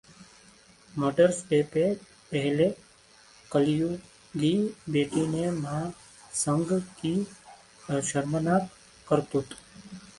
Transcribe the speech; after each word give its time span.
मडर्स 0.93 1.41
day 1.49 1.61
से 1.63 1.83
पहले 2.31 2.69
कलयुगी 3.51 4.53
बेटे 4.89 5.27
ने 5.27 5.49
मां 5.59 5.81
संग 6.35 6.79
की 6.99 7.15
शर्मनाक 8.03 8.69
करतूत 9.07 9.55